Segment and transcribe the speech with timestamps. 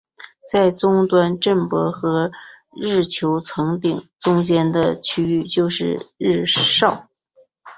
[0.51, 2.31] 在终端震波和
[2.75, 7.07] 日球层顶中间的区域就是日鞘。